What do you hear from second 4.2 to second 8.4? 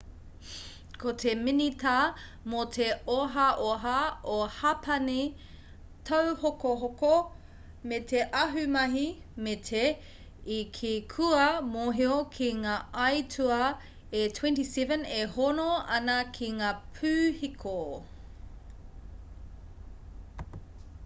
o hapani tauhokohoko me te